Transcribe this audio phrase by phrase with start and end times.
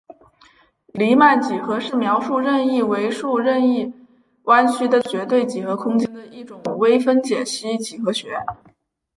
[0.93, 3.93] 黎曼几何是描述任意维数任意
[4.45, 8.39] 弯曲的绝对几何空间的一种微分解析几何学。